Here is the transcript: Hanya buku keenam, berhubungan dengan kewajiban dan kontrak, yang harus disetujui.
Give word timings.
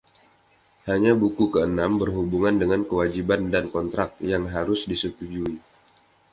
Hanya 0.89 1.11
buku 1.21 1.43
keenam, 1.53 1.91
berhubungan 2.01 2.55
dengan 2.61 2.81
kewajiban 2.89 3.41
dan 3.53 3.65
kontrak, 3.75 4.09
yang 4.31 4.43
harus 4.55 4.81
disetujui. 4.91 5.55